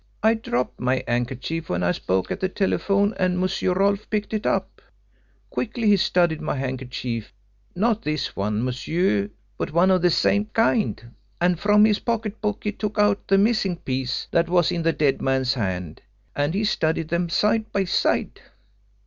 [0.23, 4.47] I dropped my handkerchief when I spoke at the telephone and Monsieur Rolfe picked it
[4.47, 4.81] up.
[5.51, 7.31] Quickly he studied my handkerchief
[7.75, 9.29] not this one, monsieur,
[9.59, 13.37] but one of the same kind and from his pocket book he took out the
[13.37, 16.01] missing piece that was in the dead man's hand
[16.35, 18.41] and he studied them side by side.